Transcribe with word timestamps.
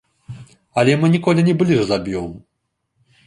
Але 0.81 0.95
мы 1.01 1.09
ніколі 1.15 1.45
не 1.49 1.55
былі 1.59 1.77
жлаб'ём. 1.81 2.31